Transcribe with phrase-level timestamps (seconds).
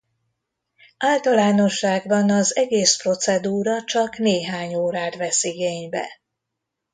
[0.97, 6.07] Általánosságban az egész procedúra csak néhány órát vesz igénybe.